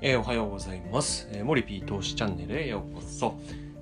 [0.00, 1.28] えー、おはようございます。
[1.32, 3.34] えー、モリピー投資チャンネルへようこそ。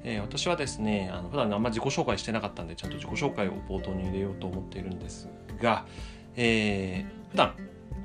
[0.03, 5.29] えー、私はですね、あの普段あんま自己紹介してなかったんで、ちゃんと自己紹介を冒頭に入れようと思っているんです
[5.61, 5.85] が、
[6.35, 7.53] えー、普段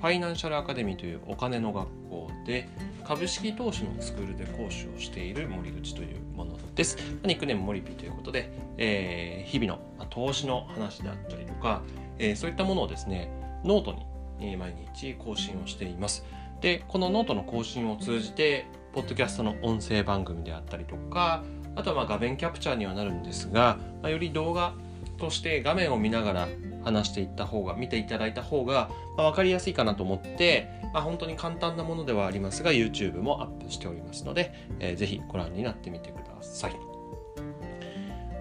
[0.02, 2.68] ファイナンシャルアカデミーというお金の学校で
[3.06, 6.98] 株式投資のスクールで講師をしている森口というものです。
[7.24, 11.82] ニックネームモリピーということで、えー、日々の、まあ、投資の話であったりとか、
[12.20, 13.32] えー、そういったものをですね、
[13.64, 14.06] ノートに、
[14.42, 16.26] えー、毎日更新をしています。
[16.62, 21.44] でこのノートの更新を通じてポッドキャストの音声番組であったりとか
[21.76, 24.74] あとはまあ画面キャプチャーにはなるんですが、まあ、より動画
[25.18, 26.48] として画面を見ながら
[26.84, 36.76] 話していった方が見ていただいた方が、まあ、分かりやすいかなと思って、まあ、本当に簡単なものではありますが YouTube もアップしておりますので、えー、ぜひご覧になってみてください。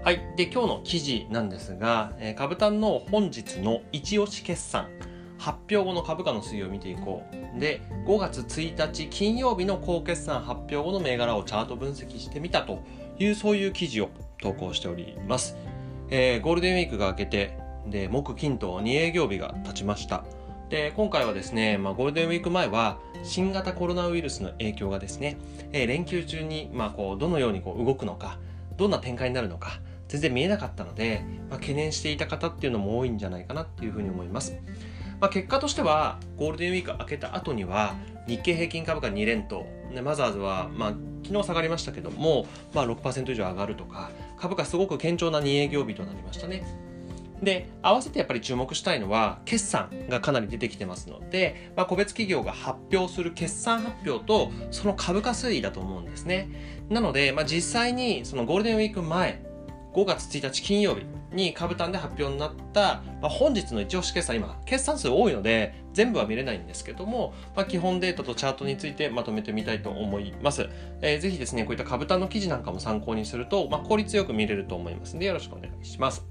[0.02, 0.34] はい。
[0.34, 4.88] で、今日の記事なんですが、えー、株探の本日の一押し決算
[5.36, 7.39] 発表後の株価の推移を見ていこう。
[7.58, 12.82] で、5月1日金曜日の高決算発表後の銘柄をチャート分析してみたと
[13.18, 15.56] いう、そういう記事を投稿しております。
[16.10, 20.24] えー、ゴールデンウィークが明けて、で、木金と2営業日が経ちました。
[20.68, 25.36] で、今回はですね、まあ、ゴールデンウィーク前は新型コロナウイルスの影響がですね、
[25.72, 28.38] えー、連休中に、まあ、こう、どのようにこう動くのか、
[28.76, 34.56] どんな展開になるのか、全然見えなかったので、まあ、懸念していた方っていうのも多いんじゃないかなっていうふうに思います。
[35.20, 37.94] まあ、結果としてはゴールデンウィーク明けた後には
[38.26, 40.90] 日経平均株価2連投でマザーズは、まあ、
[41.24, 46.64] 昨日下がりましたけども、まあ、6%以上上がるとか株価すごく堅調な2営業日となりましたね。
[47.42, 56.50] で合わせてやっぱり注目したいのは決算がかなり出てきてますので、まあ、個別企業が発表する決算発表とその株価推移だと思うんですね
[56.90, 59.42] なので、まあ、実際にそのゴールデンウィーク前
[59.94, 70.68] 5月1日金曜日に株単で発表になった、まあ、本日の一押し決算、今、決算数多いので、全部は見れないんですけども、まあ、基本データとチャートについてまとめてみたいと思います。
[71.02, 76.26] えー、ぜひですね、こういった株単の記事なんかも参考にすると、まあ、効率よく見れると思いますので、よろしくお願いします。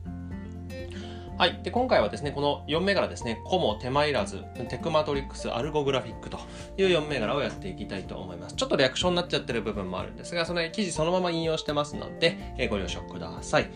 [1.40, 1.62] はい。
[1.64, 6.38] で、今回はですね、この4銘柄ですね、コモ、手間いらず、テクマトリックス、アルゴグラフィックと
[6.78, 8.56] いう4銘柄をやっていきたいと思います。
[8.56, 13.70] ちょっとリアクションになっちゃってる部分もあるんですが、その記事そのまま引用してますので、えー、ご了承ください。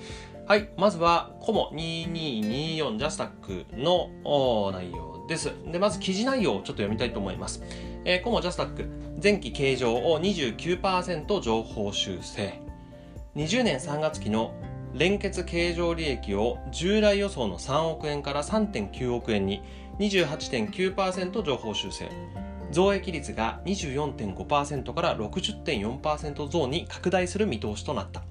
[0.46, 0.68] はい。
[0.78, 4.10] まずは、コモ2224ジャスタックの
[4.74, 5.54] 内容です。
[5.72, 7.64] で、まず記事内容をちょっと読みたいと思います。
[8.04, 8.90] えー、コモジャスタック、
[9.24, 12.60] 前期計上を29%情報修正。
[13.38, 14.54] 20年3月期の
[14.94, 19.64] 連結経常利益を従来予想の3億円から3.9億円に
[20.00, 22.10] 28.9%情報修正
[22.70, 28.24] 増益率が24.5%から60.4%増に拡大する見通しとなった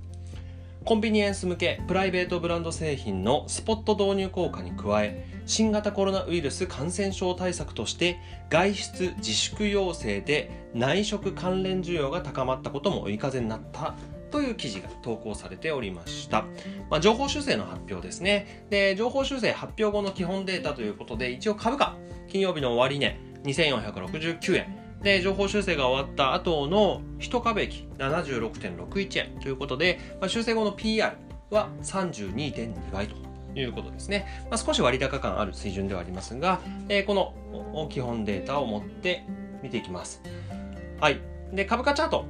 [0.85, 8.19] コンビニエンス向けプライベートブランド製品のスポット導入効果に加え新型コロナウイルス感染症対策として
[8.51, 13.95] 外出自粛要請で内食関連需要が高まったことも追い風になった
[14.33, 16.47] という記事が投稿されておりました。
[16.91, 18.67] まあ、情報修正の発表ですね。
[18.71, 21.97] で、情報修正発表後の基本データということで、一応株価、
[22.29, 24.82] 金曜日の終値、2469円。
[25.03, 31.17] で、情報修正が終わった後の1株益76.61円ということで、まあ、修正後の PR
[31.51, 33.17] は32.2倍と
[33.59, 34.27] いうことですね。
[34.51, 39.25] まあ、少し割高感ある水準ではありますが、えー、この基本データを持って
[39.63, 40.23] 見ていきます。
[41.01, 41.21] はい。
[41.53, 42.25] で、株価チャート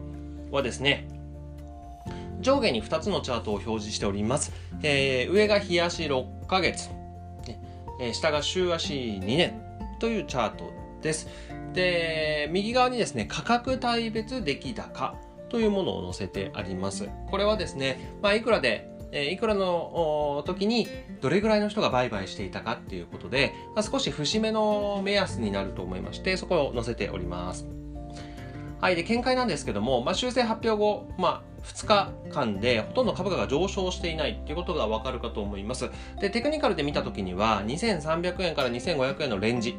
[0.50, 1.08] はですね、
[2.40, 4.52] 上下に2つのチャートを表示しております。
[4.82, 6.90] えー、上が日足6ヶ月、
[8.00, 9.62] えー、下が週足2年
[10.00, 10.72] というチャート
[11.02, 11.28] です。
[11.72, 15.16] で、右側にですね、価格帯別出来高
[15.48, 17.08] というものを載せてあります。
[17.30, 20.88] これはですね、まあ、いくらでえいくらの時に
[21.20, 27.66] どれぐらいの人が売買していたかっていうことで、まあ、少し節目の目安になると思いまして、そこを載せております。
[28.80, 28.96] はい。
[28.96, 35.90] で、見解なんですけども、まあ、修正発表後、まあ、2日間でほとんど株価が上昇していないっていうことがわかるかと思います。
[36.20, 39.76] で、テクニカルで見たときには、2300円から2500円のレンジ。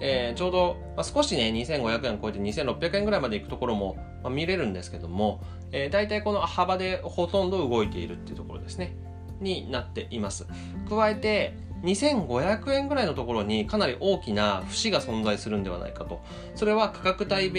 [0.00, 5.42] えー、ちょうど、まあ、少しね、2500円超えて2600円ぐらいまで行くところも、まあ、見れるんですけども、
[5.72, 8.96] えー、大体この幅でほとんど動いているっていうところですね。
[9.40, 10.46] になっています。
[10.88, 16.22] 加えて、2500円ぐらいのところにかなり大きな節が存在するんではないかと。
[16.54, 17.50] それは価格帯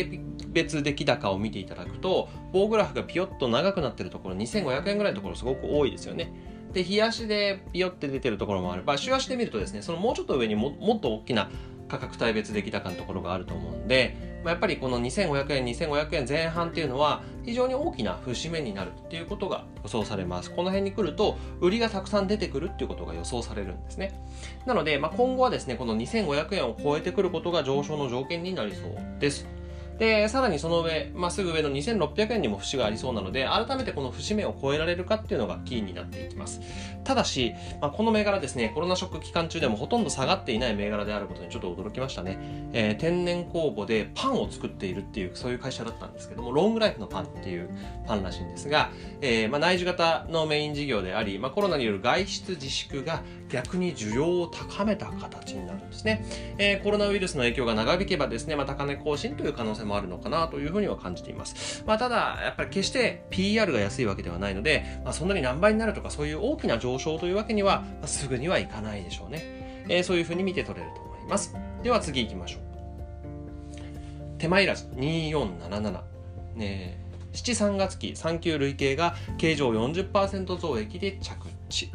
[0.49, 6.33] 別出来高を見ていただくと、棒グラフがピヨッと長くなってるところ、2500円ぐらいのところすごく多いですよね。
[6.73, 11.49] で、日足でピヨって出てるところもあれば、週足で見るとですね、そのもうちょっと上にももっと大きな
[11.87, 20.51] 価格帯別出来高のところがあると思うんで、まあ、やっぱりこの2500円、2500円前半っていうのは非常に大きな節目になるっていうことが予想されます。
[20.51, 24.19] この辺に来ると売りがたくさん出てくるっていうことが予想されるんですね。
[24.65, 29.47] なので、まあ、今後はですね、この2500円を超えてくることが上昇の条件になりそうです。
[29.97, 36.59] で、さらにその上、まあ、すぐ上の2600円にも節がありそうなので、改めてこの節目を超えられるかっていうのがキーになっていきます。
[37.03, 42.38] ただし、まあ、この銘柄ですね、コロナショック期間中でもほとんど下がっていない銘柄であることにちょっと驚きましたね。
[42.74, 47.69] えー、天然酵母でパンを作っているっていう、そういう会社だったんですけども、ロングライフのパンっていう
[48.06, 48.89] パンらしいんですが、
[49.21, 56.25] えー、まあ、内需型のメイン事業であり、まあ、コロナによる外出自粛が逆に需要を高めた形になるんですね。
[56.57, 61.83] えー、コロナウイルスの影響が長引けばですね、まあ、高値更新という可能性もあるのかなというふうには感じています。
[61.85, 69.85] まあ、ただ、やっぱり決して PR が安いわけではないので、まあ、そんなに何倍になるとかそういう大きな上昇というわけには、まあ、すぐにはいかないでしょうね。
[69.87, 71.55] えー、そういうふうに見て取れると思います。
[71.83, 72.61] では次行きましょう。
[74.37, 76.01] 手間いらず2477。
[76.55, 81.91] ね7、3月期3級累計が経常40%増益で着地。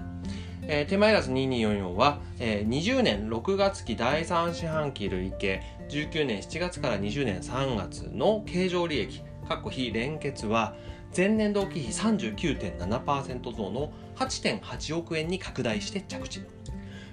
[0.62, 9.22] えー、手前らず2244は、えー、20年6月期第3四半期累計19年7月から20年3月の経常利益
[9.70, 10.74] 非連結は
[11.16, 16.42] 前年同期比39.7%増の8.8億円に拡大して着地。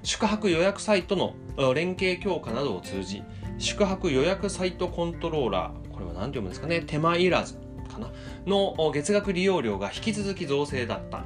[0.04, 1.34] 宿泊予約サイトの
[1.74, 3.24] 連携強化などを通じ
[3.58, 7.56] 宿泊予約サイトコントローラーこれは何て読むんですかね手間いらず
[7.92, 8.12] かな
[8.46, 11.26] の月額利用料が引き続き増勢だった。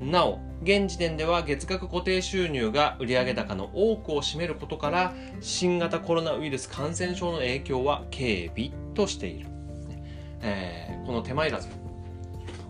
[0.00, 9.46] なお現時点では月額固定収入が売上高の多くを占めることから新型コロナウイルス感染症の影響は軽微としている、
[10.42, 11.68] えー、この手間いらず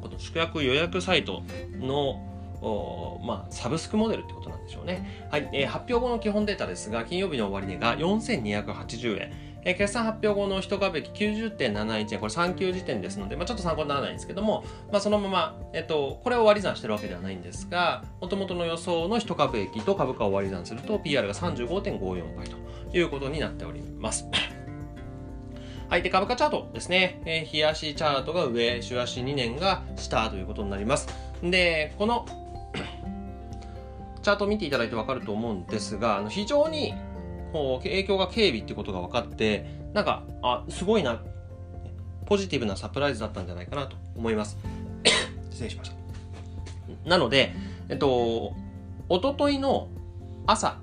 [0.03, 1.43] この宿泊予約サイト
[1.79, 2.25] の
[2.61, 5.29] おまあ、サブスクモデルってことなんでしょうね。
[5.31, 9.48] はい、えー、発表後の基本データですが、金曜日の終値が4280円。
[9.65, 22.57] えー、決算発表後の一株益90.71円、これ3級時点ですので、まあ、ちょっと参考にならないんですけども、まあ、そのまま、えっと、これを割り算してるわけではないんですが、もともとの予想の一株益と株価を割り算すると、PR が35.54倍と
[22.97, 24.27] いうことになっております。
[25.89, 26.03] はい。
[26.03, 27.23] で、株価チャートですね。
[27.25, 31.09] えー、日足チャートが上、週足2年が下ということになります。
[31.43, 32.27] で、この
[34.23, 36.95] チャートを見ていただいてわかると思うんですが、あの非常に
[37.53, 41.21] こう影響が警備ってことが分かってなんかあすごいな。
[42.27, 44.59] ポジティブなサプライズだったんじゃないかなと思います。
[45.51, 45.97] 失礼しました。
[47.09, 47.55] なので
[47.89, 48.53] えっと
[49.09, 49.89] おとといの
[50.47, 50.77] 朝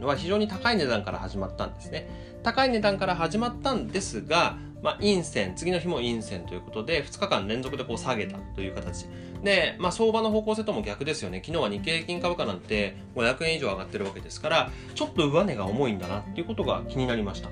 [0.00, 2.08] は非常に高い値段から始まったんですね。
[2.44, 9.06] 高い値段から始まったんですがまあ、陰線、次の日も陰線ということで、2日間連続でこう下げたという形。
[9.42, 11.42] で、まあ、相場の方向性とも逆ですよね。
[11.44, 17.48] 昨日は日経平均株価なんて500円以上上がってるわけですから、ちょっと上値が重いんだなっていうことが気になりました。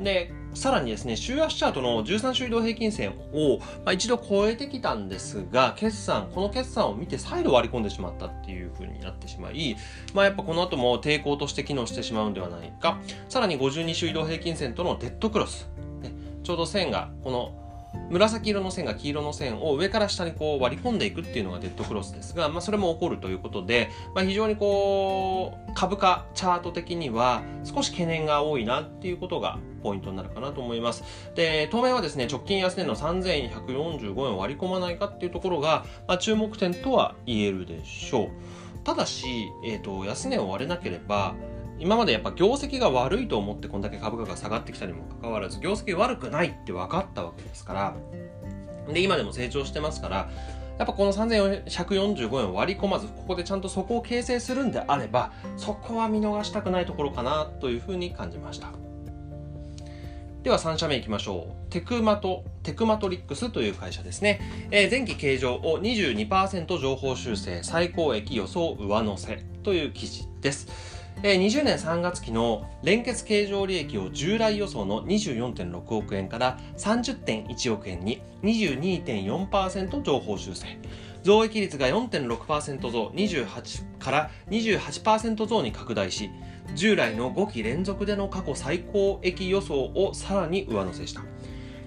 [0.00, 9.76] で、さらにですね、週足チャートの13週移動平均線を、まあ、一度超えてきたんですが、決算、この決算を見て再度割り込んでしまったっていう風になってしまい、
[10.14, 12.98] まあ、やっぱこの後も抵抗として機能してしまうんではないか。
[13.28, 15.68] さらに52週移動平均線とのデッドクロス。
[16.42, 17.60] ちょうど線がこの
[18.10, 31.04] 紫色の線が黄色の線を上から下にこう割り込んでいくっていうのがデッドクロスですが、まあ、それも起こるということで、まあ、非常にこう株価チャート的には少し懸念が多いなっていうことがポイントになるかなと思います。
[31.34, 38.28] で、当面はですね、直近安値の3145円を割り込まないかっていうところが、まあ、注目点とは言えるでしょう。
[38.84, 41.34] ただし、えっ、ー、と、安値を割れなければ、
[41.80, 47.94] 今までやっぱ業績が悪いと思ってこんだけ株価が下がってきたにもかかわらず業績悪くないって分かったわけですから
[48.92, 50.30] で今でも成長してますから
[50.78, 58.68] やっぱこの3145円を割り込まずここでちゃんとそこを形成するんであればそこは見逃したくないところかなというふうに感じました
[60.42, 61.70] では3社目いきましょう。
[61.70, 64.40] テクマト、テクマトリックスという会社ですね。
[64.70, 70.99] えー、前期計上を22%情報修正、最高益予想上乗せという記事です。
[71.22, 80.78] 20年3月期の連結経常利益を従来予想の24.6億円から30.1億円に22.4%情報修正。
[81.22, 86.30] 増益率が4.6%増28から28%増に拡大し、
[86.74, 91.22] 従来の5期連続での過去最高益予想をさらに上乗せした。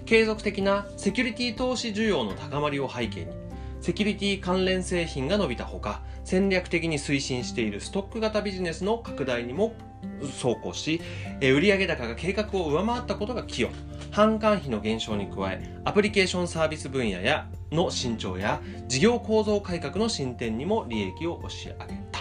[0.06, 3.43] 継続的なセキュリティ投資需要の高まりを背景に、
[3.84, 9.74] セキュリティ関連製品が伸びたほか、戦略的に推進しているストック型ビジネスの拡大にも
[10.22, 11.02] 走行し、
[11.42, 13.74] 売上高が計画を上回ったことが寄与。
[14.10, 22.20] 販管費の減少に加え、アプリケーションサービス分野やの伸長や事業構造改革の進展にも利益を押し上げた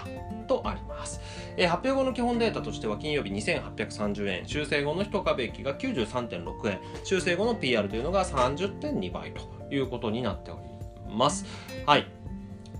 [0.49, 1.21] とあります。
[1.55, 10.72] え発表後の基本データとしては金曜日2830円、修正後の1株益が93.6円、修正後の PR というのが30.2倍ということになっております。
[11.13, 11.45] ます。
[11.85, 12.07] はい。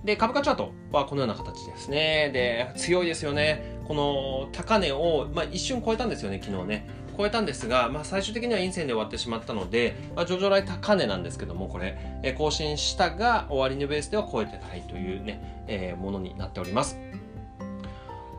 [0.04, 2.30] で、株価チャートはこのような形ですね。
[2.34, 3.63] で、強いですよね。
[3.88, 6.88] この高値を、まあ、一瞬超えたんですよね、昨日ね。
[7.18, 16.98] 超えたんですが、まあ、最終的には陰線で終わってしまったので、まあ、上場来高値なんですけどもこれ、え、更新したが終値ベースでは超えてないというね、えー、ものになっております。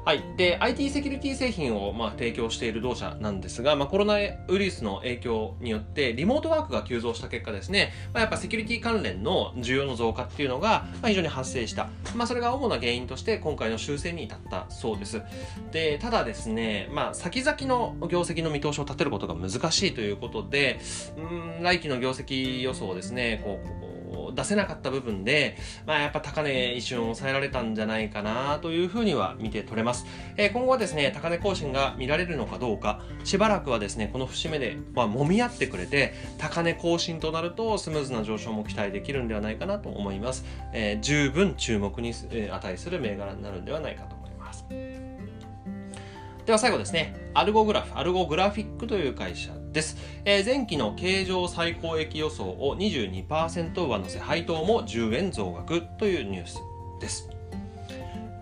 [0.04, 15.22] はい、で IT セキュリティ製品をまあ提供している同社なんですが、まあ、コロナウイルスの影響によってリモートワークが急増した結果ですね、まあ、やっぱセキュリティ関連の需要の増加っていうのがまあ非常に発生した、まあ、それが主な原因として今回の修正に至ったそうです。
[15.72, 20.80] でただですね、まあ、先々の業績の見通しを立てることが難しいということで
[21.16, 24.03] うん来期の業績予想をですねこう
[24.34, 30.06] 出せなかった部分で、まあ、やっぱ高値一瞬抑えられたんじゃないかなというふうには見て取れます。
[30.36, 40.44] えー、今後はですね、高値更新が見られるのかどうか、しばらくはですね、この節目で、まあ、揉み合ってくれて、高値更新となるとスムーズな上昇も期待できるんではないかなと思います。
[40.72, 45.13] えー、十分注目に値する銘柄になるんではないかと思います。
[46.46, 49.96] では最後ですね、アルゴグラフ、アルゴグラフィックという会社です。
[50.26, 56.58] えー、前期の経常最高益予想を22%上乗せ、配当も10円増額というニュース
[57.00, 57.30] です。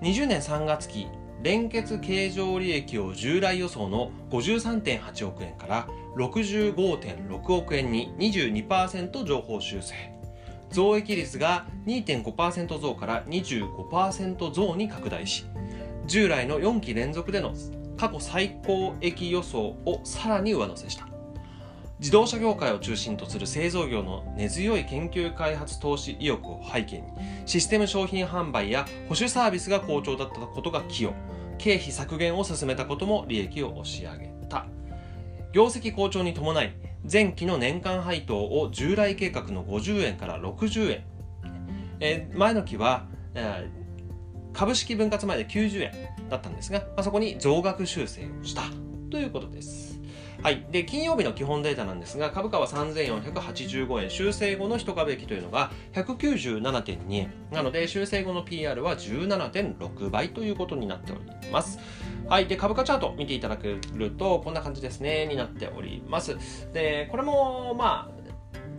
[0.01, 1.07] 20年3月期、
[1.45, 9.95] 連結経常利益を従来予想の53.8億円から65.6億円に22%情報修正。
[10.71, 15.45] 増益率が2.5%増から25%増に拡大し、
[16.07, 17.55] 従来の4期連続での
[18.03, 21.07] 過去最高益予想をさらに上乗せした。
[22.01, 27.05] 自動車業界を中心とする製造業の根強い研究開発投資意欲を背景に
[27.47, 31.15] システム商品販売や保守サービスが好調だったことが寄与
[31.59, 34.67] 経費削減を進めたことも利益を押し上げた。
[35.53, 36.75] 業績好調に伴い
[37.11, 41.05] 前期の年間配当を従来計画の50円から60円、
[42.01, 43.07] え前の期は、
[43.37, 43.71] え
[44.53, 45.93] 株式分割前で90円
[46.29, 48.63] だったんですが、まあ、そこに増額修正をした
[49.11, 50.01] ということです。
[50.43, 50.67] はい。
[50.73, 57.33] で、金曜日の基本データなんですが、株価は3485円、修正後の一株益というのが197.2円。
[57.53, 61.79] なので、修正後の PR は17.6倍ということになっております。
[62.29, 62.49] はい。
[62.49, 66.37] で、株価チャート見ていただけると、こんな感じですね、になっております。
[66.73, 68.23] で、これも、まあ、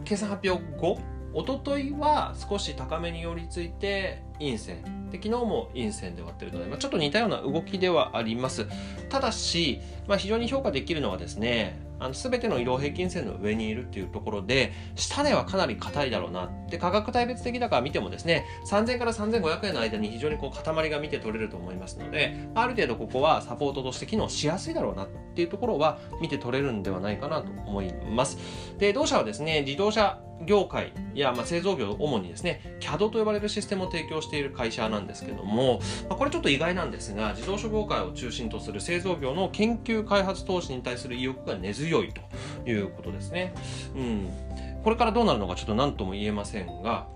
[0.04, 1.00] 計算発表後、
[1.34, 4.84] おとといは少し高めに寄りついて陰線。
[5.12, 8.66] で昨日も陰線で割ってるので、まあ、ちょっと似たような動きではあります。
[9.10, 28.38] ただし、まあ、非常に評価できるのはですねあの全ての移動平均線の上にいるっていうところで下値はかなり硬いだろうなで価格帯別的だから見てもですね3000から3500円の間に非常にこう塊が見て取れると思いますのである程度ここはサポートとして機能しやすいだろうなっていうところは見て取れるんではないかなと思います。
[28.78, 42.22] で同社はですね自動車業界や、まあ、製造業主にですね CAD と呼ばれるシステムを提供している会社なんですけども、まあ、これちょっと意外なんですが自動車業界を中心とする製造業の研究開発投資に対する意欲が根強強いと
[42.70, 43.54] いうことですね。
[43.96, 44.30] うん、
[44.84, 47.08] これからどうなるのかちょっと何とも言えませんが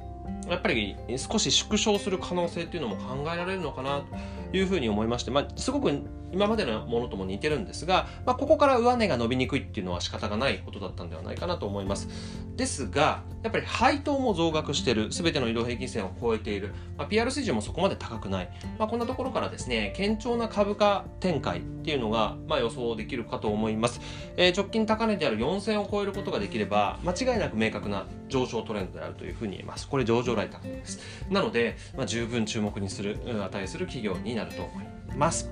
[0.50, 5.92] やっぱり少し縮小する可能性っていうのも考えられるのかなというふうに思いまして、まあ、すごく
[6.32, 12.08] 今までのものとも似てるんですが、まあ、ここから上値が伸びにくいっていうのは仕方がないことだったんではないかなと思います。
[12.56, 24.02] ですが、やっぱり配当も増額してる、すべての移動平均線を超えている、まあ、PR 水準もそこまで高くない、まあ、こんなところからですね、堅調な株価展開っていうのが、まあ、予想できるかと思います。
[24.36, 29.88] えー、直近高値である4000を超えることができれば、間違いなく明確な上昇トレンドであるというふうに言えます。
[29.88, 31.00] これ上場来高値です。
[31.30, 34.86] なので、まあ、十分注目にする、値する企業になると思い
[35.18, 35.50] ます。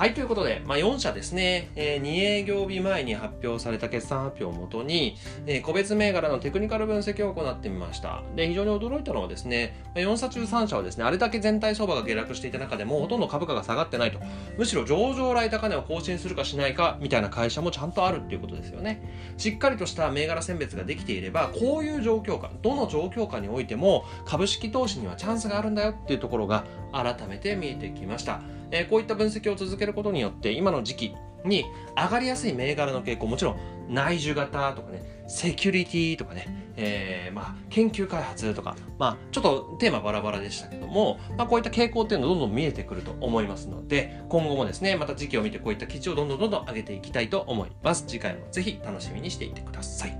[0.00, 8.22] はい、ということで、まあ、4社ですね、えー、2営業日前に発表された決算発表をもとに、えー、個別銘柄のテクニカル分析を行ってみました。
[8.34, 14.20] で、非常に驚いたのはですね、4社中3社はですね、あれだけ全体相場が下落していた中でも、ほとんど株価が下がってないと。
[14.56, 19.02] むしろ上場来高値を更新するかしないか、みたいな会社もちゃんとあるっていうことですよね。
[19.36, 28.40] しっかりとした銘柄選別ができていれば、こういう状況下、どの状況下においても、株式投資にはチャンスがあるんだよっていうところが改めて見えてきました。
[28.70, 31.64] えー、こういった分析を続けることによって今の時期に
[31.96, 33.56] 上がりやすい銘柄の傾向もちろん
[33.88, 48.04] 内需型とかねセキュリティとかね、えー、まあ研究開発とかまあちょっとテーマバラバラでしたけども、まあ、こういった傾向っていうのどんどん見えてくると思いますので今後もですねまた時期を見てこういった記事をどんどんどんどん上げていきたいと思います。
[48.06, 50.18] 次回もぜひ楽しみにしていてください。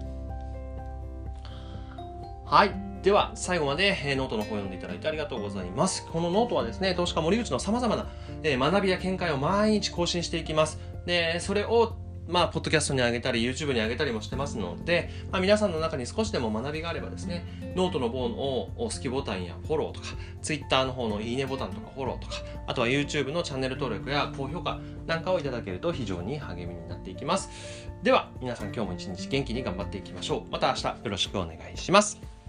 [2.46, 2.89] はい。
[3.02, 6.06] では、最後まで、えノートの方を読んでいただいてありがとうございます。
[6.06, 8.06] このノートはですね、投資家森内の様々な、
[8.42, 10.78] え学びや見解を毎日更新していきます。
[11.06, 11.96] で、それを
[12.30, 18.36] まあ、ポッドキャストに上げたり、YouTube に上げたりもしてますので、まあ、皆さんの中に少しでも学びがあればですね、ノートの方の
[18.76, 20.06] 好きボタンやフォローとか、
[20.40, 22.36] Twitter の方のいいねボタンとかフォローとか、
[22.68, 27.88] あとは YouTube のチャンネル登録や高評価なんかをいただけると非常に励みになっていきます。
[28.04, 30.52] では、皆さん今日も一日元気に頑張っていきましょう。
[30.52, 32.39] また明日よろしくお願いします。